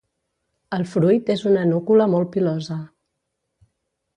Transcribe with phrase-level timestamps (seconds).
[0.77, 2.79] El fruit és una núcula molt pilosa.